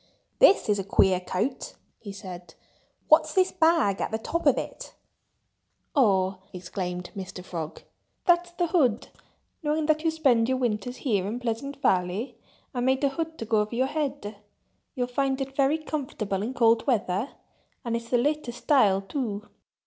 [0.39, 2.55] "This is a queer coat!" he said.
[3.07, 4.95] "What's this bag at the top of it?"
[5.95, 7.45] "Oh!" exclaimed Mr.
[7.45, 7.83] Frog.
[8.25, 9.09] "That's the hood!
[9.61, 12.35] Knowing that you spend your winters here in Pleasant Valley,
[12.73, 14.37] I made a hood to go over your head....
[14.95, 19.45] You'll find it very comfortable in cold weather—and it's the latest style, too.